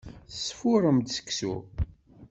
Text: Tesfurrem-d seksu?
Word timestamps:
Tesfurrem-d 0.31 1.07
seksu? 1.15 1.55